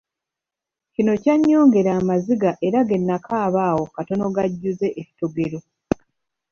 [0.93, 5.59] Kino kyannyongera maziga era ge nakaaba awo katono gajjuze ettogero.